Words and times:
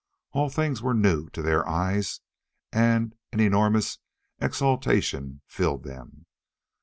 All 0.31 0.49
things 0.49 0.81
were 0.81 0.95
new 0.95 1.29
to 1.29 1.43
their 1.43 1.69
eyes, 1.69 2.21
and 2.73 3.13
an 3.31 3.39
enormous 3.39 3.99
exultation 4.39 5.41
filled 5.45 5.83
them. 5.83 6.25